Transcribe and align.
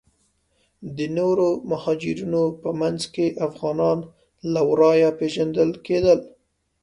د 0.97 0.99
نورو 1.17 1.47
مهاجرینو 1.71 2.43
په 2.61 2.69
منځ 2.81 3.01
کې 3.13 3.27
افغانان 3.47 3.99
له 4.53 4.61
ورایه 4.69 5.09
پیژندل 5.19 5.69
کیدل. 5.85 6.19